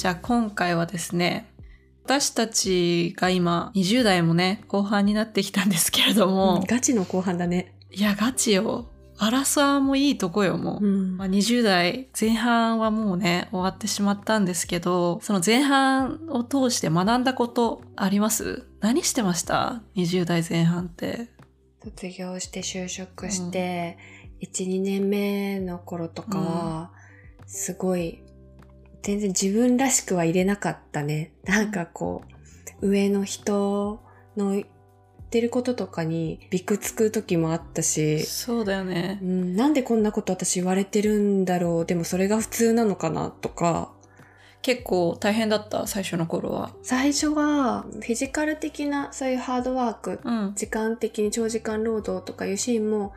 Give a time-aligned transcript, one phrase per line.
[0.00, 1.52] じゃあ今回はですね、
[2.06, 7.74] 私たちが今20代もね、後半になってきたんですけれども、うんガチの後半だね。
[7.90, 8.88] いや、ガチよ。
[9.18, 10.86] アラサーもいいとこよ、もう。
[10.86, 18.66] んまあ、20代前半はもうね、終わってしまったんですけど、その前半を通して学んだことあります？
[18.80, 21.28] 何してました ?20 代前半って。
[21.84, 23.98] 卒業して就職して、
[24.40, 26.90] 1、2年目の頃とかは、
[27.46, 28.22] すごい、
[29.02, 31.32] 全然自分らしくは入れなかったね。
[31.44, 32.22] なんかこ
[32.80, 34.02] う、上の人
[34.36, 34.64] の言っ
[35.30, 39.24] てることとかにびくつく時もあったし、そうだよねう。
[39.24, 43.92] ん、なんでこんなこと私言われてるんだろうでもそれが普通なのかなとか、
[44.62, 46.74] 結構大変だった、最初の頃は。
[46.82, 50.52] 最初はフィジカル的なそういうハードワークうん。
[50.54, 53.14] 時間的に長時間労働とかいうシーンも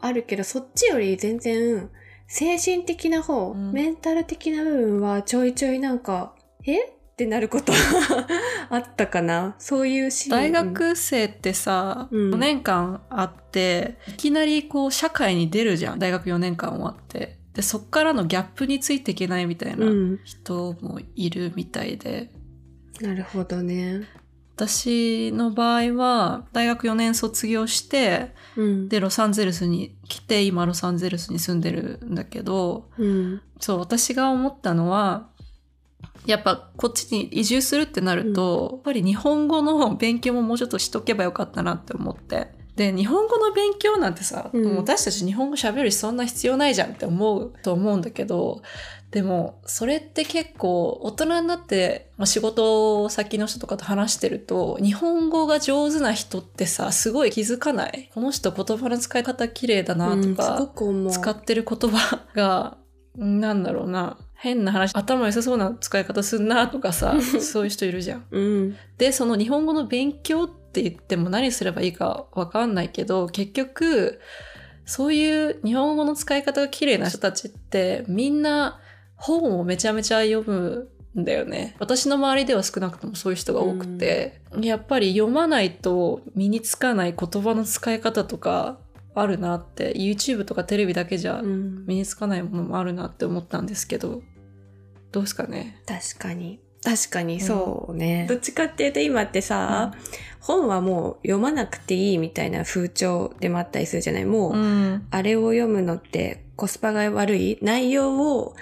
[0.00, 1.90] あるけど、そっちより全然
[2.28, 6.82] 精神的な方、うんメンタル的な部分はちょいちょいなんか、え？
[6.82, 7.72] ってなること
[8.68, 10.36] あったかなそういうシーン。
[10.36, 15.98] 大学生ってさ、うん4年間あって、いきなりこう社会に出るじゃん。
[15.98, 17.38] 大学4年間終わって。
[17.54, 20.20] で、そっからのギャップについていけないみたいなうん。
[20.24, 22.30] 人もいるみたいで。
[23.00, 24.02] なるほどね。
[24.56, 28.88] 私の場合は、大学4年卒業して、うん。
[28.88, 33.42] で、ロサンゼルスに来て、今ロサンゼルスに住んでるんだけど、うん。
[33.60, 35.28] そう、私が思ったのは、
[36.24, 42.48] やっぱこっちに移住するってなると、やっぱり日本語の勉強ももうちょっとしとけばよかったなって思って。
[42.76, 48.62] で、日本語の勉強なんてさ、うんもう私たち日本語喋るしそんな必要ないじゃんって思うと思うんだけど、
[49.16, 58.10] でも、それって結構大人になって、まあ、仕事先の人とかと話してると、日本語が上手な人ってさ、すごい気づかない？
[58.12, 61.10] この人言葉の使い方綺麗だなとか、うん。
[61.10, 62.76] 使ってる言葉が、
[63.16, 68.26] なんだろうな、変な話、頭良さそうな使い方すんなとかさ、 そういう人いるじゃん。
[68.30, 68.76] うん。
[68.98, 74.20] で、その日本語の勉強って言っても何すればいいかわかんないけど、結局、
[74.84, 78.78] そういう日本語の使い方が綺麗な人たちって、みんな
[79.16, 81.74] 本をめちゃめちゃ読むんだよね。
[81.78, 88.78] 私の周りでは少なくともそういう人が多くて、やっぱり読まないと身につかない言葉の使い方とか
[89.14, 94.22] あるなって、YouTube とかテレビだけじゃうん身につかないものもあるなって思ったんですけど、
[95.12, 95.80] どうですかね？
[95.86, 96.60] 確かに。
[96.84, 98.26] 確かにそうね。
[98.28, 99.92] どっちかっていうと今ってさ、
[100.40, 104.24] 本はもう読まなくていいみたいな風潮でもあったりするじゃない？
[104.26, 105.06] もう、うん。
[105.10, 107.58] あれを読むのってコスパが悪い？
[107.62, 108.54] 内容を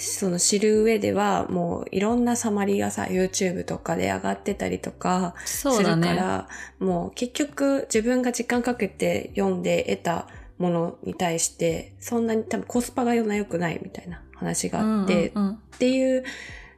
[0.00, 6.14] その知る上ではもういろんなサマリがさ YouTube とかで上がってたりとかするかそうだね。
[6.14, 10.26] ら、もう結局自分が時間かけて読んで得た
[10.58, 16.24] ものに対してそんなに多分コスパが良くないみたいな話があって、っていう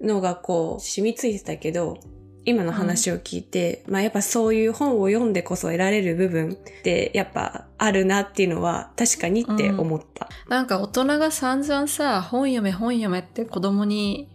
[0.00, 1.98] のがこう染みついてたけど、
[2.46, 10.28] 今の話を聞いて、まあやっぱそういう本を読んでこそ得られる部分ってやっぱあるなっていうのは確かにって思った。
[10.48, 14.28] なんか大人が散々さ、本読め本読めって子供に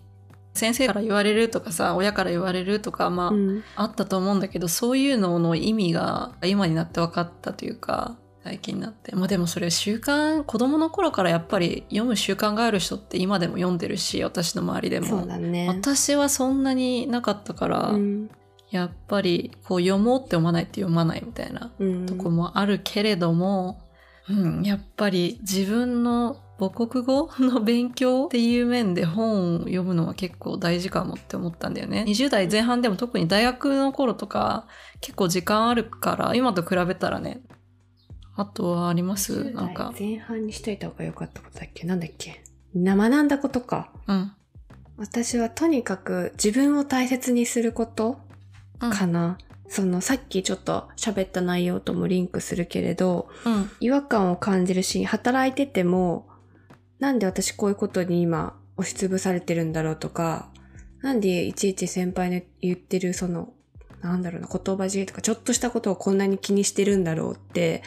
[0.54, 9.16] 先生から言われるとかさ、親から言われるとか、まあ、うんあったと思うんだけど、そういうのの意味が今になって分かったというか、最近になって。
[9.16, 15.08] まあでもそれ習慣、子供の頃からやっぱり読む習慣がある人って今でも読んでるし、私の周りでも。
[15.08, 15.68] そうだね。
[15.68, 18.30] 私はそんなになかったから、うん
[18.72, 23.82] やっぱりこう読もうって読まないって読まないみたいなうんとこもあるけれども、
[24.30, 32.06] うん、やっぱり自分の母国語の勉強っていう面で本を読むのは結構大事かもって思ったんだよね。
[32.08, 34.68] 20代前半でも特に大学の頃とか
[35.02, 37.42] 結構時間あるから、今と比べたらね。
[38.42, 39.94] あとはあります？10なんか。
[39.98, 41.86] 代前半にしといた方が良かったことだっけ？
[41.86, 42.44] なんだっけ？
[42.74, 43.92] な学んだことか。
[44.08, 44.32] うん。
[44.98, 48.20] 私はとにかく自分を大切にすること
[48.82, 48.90] うん。
[48.92, 49.38] かな。
[49.70, 53.70] そのさっきちょっと喋った内容ともリンクするけれど、うん。
[53.80, 56.28] 違和感を感じるし、働いてても、
[57.00, 60.50] なんで私こういうことに今押しつぶされてるんだろうとか、
[61.02, 63.54] なんでいちいち先輩の言ってるその、
[64.02, 67.82] なんだろうな、言葉尻とか、ちょっとしたことをこんなに気にしてるんだろうって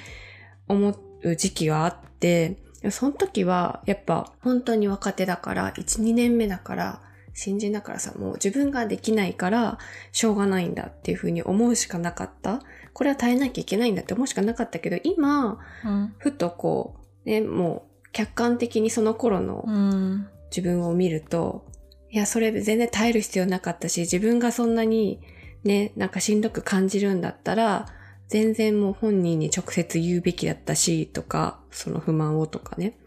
[0.69, 2.59] 思う時期があって、
[2.91, 7.01] その時はやっぱ本当に若手だから、1、2年目だから、
[7.33, 9.79] 新人だからさ、もう自分ができないから、
[10.13, 12.63] しょうがないんだっていうふうに思うしかなかった。
[12.93, 16.15] これは耐えなきゃいけないんだって思うしかなかったけど、今、うん。
[16.19, 16.97] ふとこ
[17.27, 20.29] う、ね、もう客観的にその頃のうん。
[20.51, 21.67] 自分を見ると、
[22.11, 25.21] いや、それ全然耐える必要なかったし、自分がそんなに
[25.65, 27.87] ね、なんかしんどく感じるんだったら、
[28.29, 32.99] 全然もう本人に直接言うべきだったし、とか、その不満をとかね。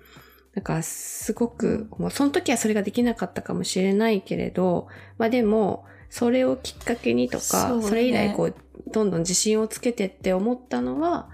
[0.53, 4.87] なんかすごく、もうその時はそれができなかったかもしれないけれど、
[5.17, 8.55] まあでも、それをきっかけにとか、そうねそれ以来こう、
[8.91, 11.29] どんどん自信をつけてって思ったのは、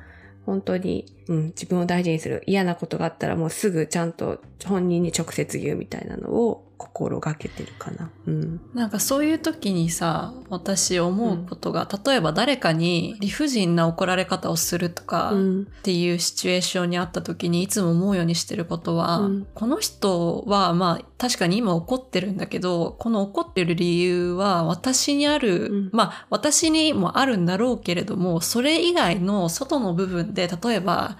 [0.45, 2.43] 本当に、うん、自分を大事にする。
[2.45, 8.11] 嫌なことがあったらもうすぐちゃんと本人に直接言うみたいなのを心がけてるかな。
[8.25, 8.61] うん。
[8.73, 15.61] なんかそういう時にさ、私思うことが、例えば誰かに理不尽な怒られ方をするとか、うん。
[15.61, 31.12] っていうシチュエーションにあった時にいつも思うようにしてることは、うんこの人はまあ確かに今怒ってるんだけど、この怒ってる理由は私にある、うんまあ私にもあるんだろうけれども、それ以外の外の部分で、例えば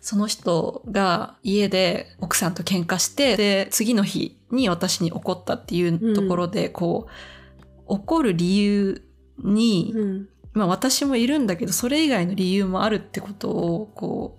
[0.00, 7.12] その人が家で奥さんと喧嘩して、で、次の日に私に怒ったっていうところで、こう、
[7.86, 9.02] 怒る理由
[9.38, 10.28] に、うん。
[10.52, 14.38] まあ私もいるんだけど、それ以外の理由もあるってことを、こ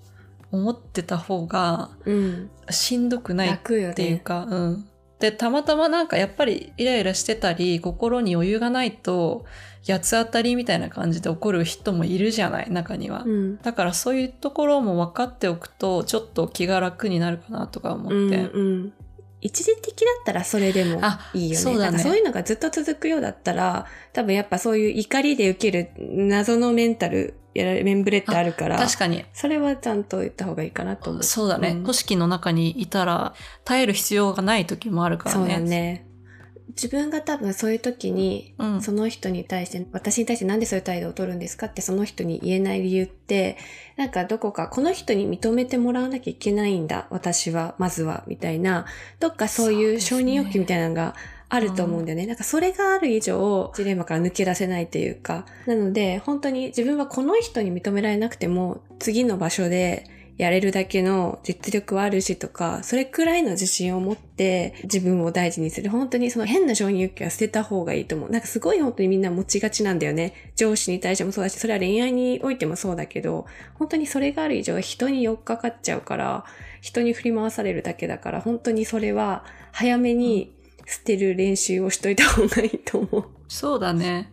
[0.51, 2.49] う、思ってた方がうん。
[2.69, 3.59] しんどくないっ。
[3.59, 4.87] ていうか、うん。
[5.21, 9.45] で、たまたまなんかやっぱりイライラしてたり、心に余裕がないと、
[9.88, 13.21] 八つ当たりみたいな感じで怒る人もいるじゃない、中には。
[13.23, 13.57] うん。
[13.62, 18.15] だからそういうところも分かっておくと、ちょっと気が楽になるかなとか思って。
[18.15, 18.94] うんうん、
[19.41, 21.55] 一時的だったらそれでもあいいよね。
[21.57, 29.25] そうだねそういうのがずっと続くようだったら、多分やっぱそういう怒りで受ける謎のメンタル、やられメンブレってあるから、確かに。
[29.33, 31.23] それはちゃんと言った方がいいかなと思う。
[31.23, 33.33] そうだね、ん組織の中にいたら
[33.65, 35.41] 耐える必要がない時もあるからね。
[35.41, 36.05] そうだね。
[36.75, 38.81] 自分が多分そういう時に、うん。
[38.81, 43.57] その人に対して、私に対してなんでそういう態度を取るんですかってその人に言えない理由って、
[43.97, 48.85] なんかどこかこの人に認めてもらわなきゃいけないんだ、私は、まずは、みたいな、
[49.19, 51.15] どっかそういう承認欲求みたいなのが
[51.50, 52.25] あると思うんだよね。
[52.25, 55.45] なんかそれがある以上、ジレンマから抜け出せないというか。
[55.65, 60.06] なので、本当に自分はこの人に認められなくても、次の場所で、
[60.38, 65.89] やれるだけの実力はあるしとか、それくらいの自信を持って自分を大事にする。
[65.89, 68.30] 本当にその変な承認欲求は捨てた方がいいと思う。
[68.30, 70.33] なんかすごい本当にみんな持ちがちなんだよね。
[70.56, 73.45] 上司に対してもそうだし、それは恋愛においてもそうだけど、
[73.75, 76.45] 本当にそれがある以上人に寄っかかっちゃうから、
[76.81, 80.54] 人に振り回されるだけだから、本当にそれは早めに
[80.88, 83.25] 捨てる練習をしといた方がいいと思う。
[83.48, 84.31] そうだね。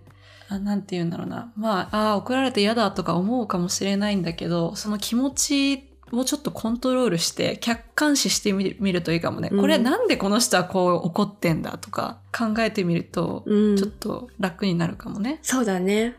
[0.50, 1.52] あなんて言うんだろうな。
[1.56, 9.48] まあ、ああ、怒られて嫌だとか思うかもしれないんだけど、その気持ちをちょっとコントロールして、客観視してみるといいかもね。
[9.52, 15.38] うんこれなんでこの人はこう怒ってんだとか考えてみると、うんちょっと楽になるかもね。
[15.42, 16.16] そうだね。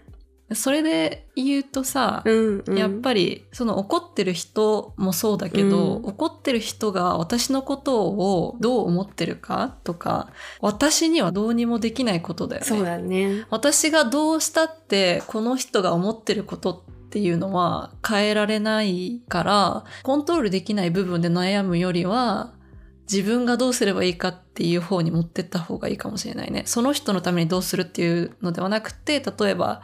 [0.53, 2.77] それで言うとさ、うん、うん。
[2.77, 12.67] やっぱりその怒ってる人もそうだけど、うん怒ってる人が私のことをどう思ってるかとか私にはどうにもできないことだよね。
[12.67, 13.45] そうだね。
[13.49, 22.53] 私がどうしたってこの人が思ってることってっていうのは変えられないからコントロールできない部分で悩むよりは
[23.11, 26.61] 自分がどうすればいいかっていう方に持ってった方がいいかもしれないね。
[26.67, 29.81] その人のためにどうするっていうのではなくて例えば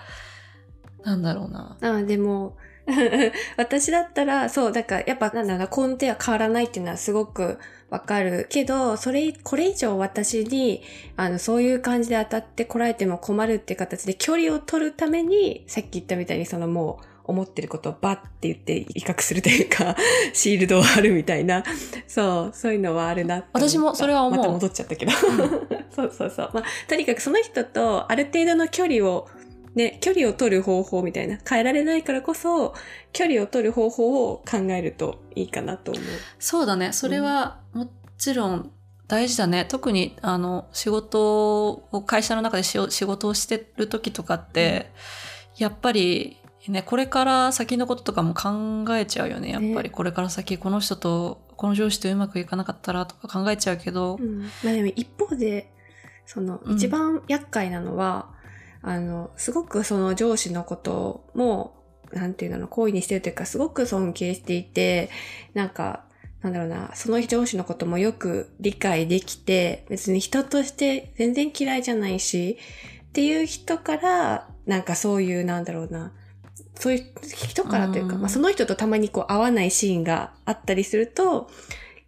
[1.04, 1.78] なんだろうな。
[1.82, 2.58] ああでも、
[3.58, 7.58] 私だったら、そう、だから、やっぱ、なんだろうな、根底は変わらないっていうのはすごく
[7.90, 10.82] わかるけど、それ、これ以上私に、
[11.16, 19.96] あの、そういう感じで当たってこられても困るっていう形で距離を取るために、さっき言ったみたいに、そのもう、思ってることをバッて言って威嚇するというか、
[20.34, 21.64] シールドを張るみたいな、
[22.08, 25.12] そう、そういうのはあるな私もそれは思うまた戻っちゃったけど。
[25.96, 26.50] そうそうそう。
[26.54, 29.28] まあ、とにかくその人とある程度の距離を
[29.76, 32.74] ね、距離を取る方法みたいな、変えられないからこそ、
[33.12, 36.04] 距離を取る方法を考えるといいかなと思う。
[36.40, 36.94] そうだね。
[36.94, 38.72] それはもちろん
[39.08, 39.66] 大事だね。
[39.68, 44.92] 特にあの仕事を会社の中で仕事をしてる時とかって、
[45.58, 46.38] やっぱり
[46.72, 49.50] ね、これから先のこととかも考えちゃうよね。
[49.52, 54.42] やっぱりねこれから先この人と、この上司とうまくいかなかったらとか考えちゃうけど、うん。
[54.64, 55.72] まあでも一方で、
[56.26, 58.34] その、うん一番厄介なのは、
[58.82, 65.10] あの、すごくその上司のことも、なんていうの、好意にしてるというか、すごく尊敬していて、
[65.54, 66.06] なんか、
[66.42, 72.58] なんだろうな、その上司のこともよく理解できて、別に人として全然嫌いじゃないし、
[73.08, 76.14] っていう人から、なんかそういう、なんだろうな、
[76.76, 77.06] そういう
[77.48, 81.50] 人からというか、うんまあ、その人とたまにこう会わないシーンがあったりすると、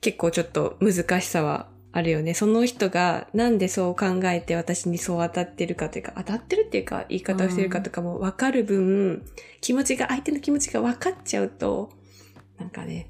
[0.01, 2.33] 結構ちょっと難しさはあるよね。
[2.33, 9.25] その人がなんでそう考えて私にそう当たってるかというか、当たってるっていうか言い方をしてるかとかも分かる分、
[9.61, 11.89] 気持ちが、相手の気持ちが分かっちゃうと、
[12.59, 13.09] なんかね、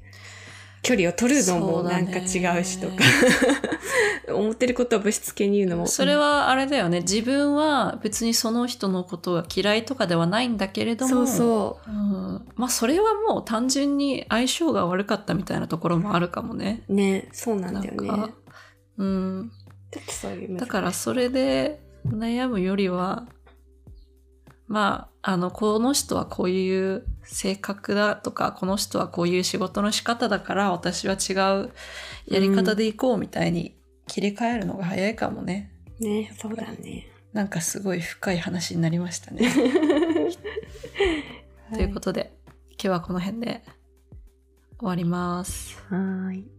[0.82, 2.20] 距離を取るのもなんか違
[2.60, 2.94] うしとか、
[4.32, 5.86] 思ってることをぶしつけに言うのも。
[5.86, 7.00] それはあれだよね。
[7.00, 11.26] 自分は別にその人のことが嫌いとかではないんだけれども。
[11.26, 11.90] そうそう。
[11.90, 12.48] うん。
[12.54, 16.82] まあそれはもう単純に相性が悪かったみたいなところもあるかもね。
[16.88, 18.32] ね、そうなんだよね。
[18.98, 19.52] うん。
[20.58, 23.26] だからそれで悩むよりは、
[24.68, 31.32] まあ、あの、この人はこういう性格だとか、この人はこういう仕事の仕方だから、私は違
[31.62, 31.72] う
[32.26, 35.72] やり方でいこうみたいに切り替えるのが早いかもね。
[35.98, 37.08] ね、そうだね。
[37.32, 39.50] なんかすごい深い話になりましたね。
[41.72, 42.32] ということで、
[42.70, 43.62] 今日はこの辺で
[44.78, 45.76] 終わります。
[45.88, 45.94] と。
[45.94, 46.57] はーい。